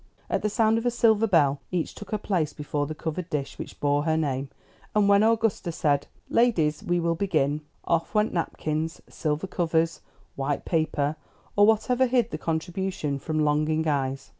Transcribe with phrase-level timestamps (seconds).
[0.31, 3.59] At the sound of a silver bell, each took her place before the covered dish
[3.59, 4.49] which bore her name,
[4.95, 10.01] and when Augusta said, "Ladies, we will begin," off went napkins, silver covers,
[10.35, 11.17] white paper,
[11.55, 14.29] or whatever hid the contribution from longing eyes.